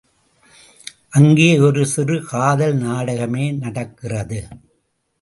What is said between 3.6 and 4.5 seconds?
நடக்கிறது.